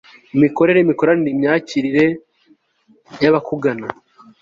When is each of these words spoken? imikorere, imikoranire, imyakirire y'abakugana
imikorere, 0.35 0.77
imikoranire, 0.81 1.31
imyakirire 1.33 2.05
y'abakugana 3.21 3.87